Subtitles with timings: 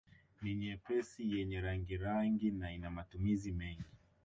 [0.41, 3.91] Ni nyepesi yenye rangirangi na ina matumizi mengi